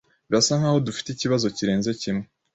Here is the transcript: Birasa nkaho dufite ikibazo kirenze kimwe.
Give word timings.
Birasa 0.29 0.53
nkaho 0.59 0.77
dufite 0.87 1.07
ikibazo 1.11 1.45
kirenze 1.55 1.89
kimwe. 2.01 2.25